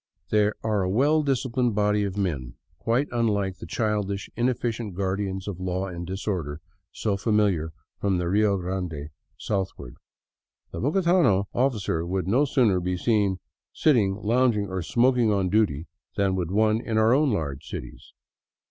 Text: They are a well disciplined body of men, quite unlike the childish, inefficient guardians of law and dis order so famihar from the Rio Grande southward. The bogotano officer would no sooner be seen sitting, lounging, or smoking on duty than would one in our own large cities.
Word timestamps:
They 0.31 0.49
are 0.63 0.81
a 0.81 0.89
well 0.89 1.21
disciplined 1.21 1.75
body 1.75 2.03
of 2.05 2.17
men, 2.17 2.55
quite 2.79 3.07
unlike 3.11 3.59
the 3.59 3.67
childish, 3.67 4.31
inefficient 4.35 4.95
guardians 4.95 5.47
of 5.47 5.59
law 5.59 5.85
and 5.85 6.07
dis 6.07 6.25
order 6.27 6.59
so 6.91 7.15
famihar 7.15 7.69
from 7.99 8.17
the 8.17 8.27
Rio 8.27 8.57
Grande 8.57 9.11
southward. 9.37 9.93
The 10.71 10.79
bogotano 10.79 11.45
officer 11.53 12.03
would 12.03 12.27
no 12.27 12.45
sooner 12.45 12.79
be 12.79 12.97
seen 12.97 13.37
sitting, 13.73 14.15
lounging, 14.15 14.69
or 14.69 14.81
smoking 14.81 15.31
on 15.31 15.49
duty 15.49 15.85
than 16.17 16.35
would 16.35 16.49
one 16.49 16.81
in 16.83 16.97
our 16.97 17.13
own 17.13 17.29
large 17.31 17.65
cities. 17.67 18.11